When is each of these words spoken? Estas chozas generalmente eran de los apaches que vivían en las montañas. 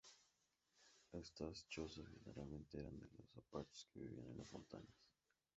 Estas 1.13 1.67
chozas 1.69 2.07
generalmente 2.09 2.79
eran 2.79 2.99
de 2.99 3.07
los 3.19 3.37
apaches 3.37 3.85
que 3.93 3.99
vivían 3.99 4.31
en 4.31 4.37
las 4.39 4.51
montañas. 4.51 4.95